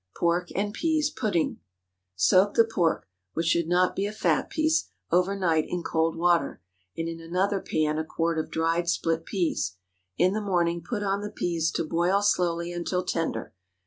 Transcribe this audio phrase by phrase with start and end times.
[0.15, 1.59] PORK AND PEAS PUDDING.
[2.15, 6.59] Soak the pork, which should not be a fat piece, over night in cold water;
[6.97, 9.75] and in another pan a quart of dried split peas.
[10.17, 13.53] In the morning put on the peas to boil slowly until tender.